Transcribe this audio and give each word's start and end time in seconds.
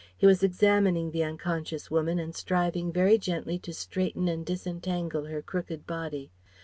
He 0.17 0.25
was 0.25 0.41
examining 0.41 1.11
the 1.11 1.23
unconscious 1.23 1.91
woman 1.91 2.17
and 2.17 2.33
striving 2.33 2.91
very 2.91 3.19
gently 3.19 3.59
to 3.59 3.71
straighten 3.71 4.27
and 4.27 4.43
disentangle 4.43 5.25
her 5.25 5.43
crooked 5.43 5.85
body. 5.85 6.31